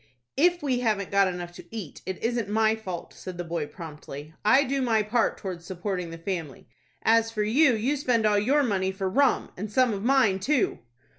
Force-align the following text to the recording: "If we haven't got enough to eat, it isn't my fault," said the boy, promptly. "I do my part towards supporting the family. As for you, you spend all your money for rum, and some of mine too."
"If 0.35 0.63
we 0.63 0.79
haven't 0.79 1.11
got 1.11 1.27
enough 1.27 1.51
to 1.51 1.65
eat, 1.69 2.01
it 2.07 2.17
isn't 2.23 2.49
my 2.49 2.75
fault," 2.75 3.13
said 3.13 3.37
the 3.37 3.43
boy, 3.43 3.67
promptly. 3.67 4.33
"I 4.43 4.63
do 4.63 4.81
my 4.81 5.03
part 5.03 5.37
towards 5.37 5.63
supporting 5.63 6.09
the 6.09 6.17
family. 6.17 6.67
As 7.03 7.29
for 7.29 7.43
you, 7.43 7.75
you 7.75 7.95
spend 7.95 8.25
all 8.25 8.39
your 8.39 8.63
money 8.63 8.91
for 8.91 9.07
rum, 9.07 9.51
and 9.55 9.71
some 9.71 9.93
of 9.93 10.01
mine 10.03 10.39
too." 10.39 10.79